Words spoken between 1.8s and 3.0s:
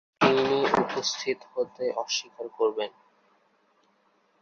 অস্বীকার করবেন।